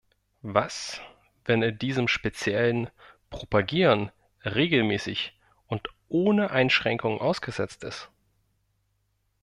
Was, 0.41 0.99
wenn 1.45 1.61
er 1.61 1.71
diesem 1.71 2.07
speziellen 2.07 2.89
"Propagieren" 3.29 4.11
regelmäßig 4.43 5.37
und 5.67 5.89
ohne 6.07 6.49
Einschränkungen 6.49 7.19
ausgesetzt 7.21 7.83
ist? 7.83 8.09